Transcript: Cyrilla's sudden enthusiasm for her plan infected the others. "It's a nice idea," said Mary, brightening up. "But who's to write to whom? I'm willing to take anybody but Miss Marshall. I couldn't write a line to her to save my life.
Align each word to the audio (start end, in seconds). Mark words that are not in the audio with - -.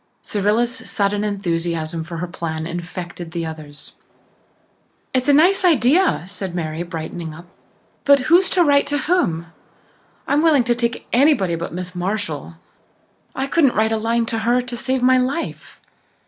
Cyrilla's 0.23 0.89
sudden 0.89 1.23
enthusiasm 1.23 2.03
for 2.03 2.17
her 2.17 2.27
plan 2.27 2.65
infected 2.65 3.33
the 3.33 3.45
others. 3.45 3.91
"It's 5.13 5.27
a 5.29 5.31
nice 5.31 5.63
idea," 5.63 6.23
said 6.25 6.55
Mary, 6.55 6.81
brightening 6.81 7.35
up. 7.35 7.45
"But 8.03 8.21
who's 8.21 8.49
to 8.57 8.63
write 8.63 8.87
to 8.87 8.97
whom? 8.97 9.53
I'm 10.27 10.41
willing 10.41 10.63
to 10.63 10.73
take 10.73 11.05
anybody 11.13 11.53
but 11.53 11.71
Miss 11.71 11.93
Marshall. 11.93 12.55
I 13.35 13.45
couldn't 13.45 13.75
write 13.75 13.91
a 13.91 13.97
line 13.97 14.25
to 14.25 14.39
her 14.39 14.59
to 14.59 14.75
save 14.75 15.03
my 15.03 15.19
life. 15.19 15.79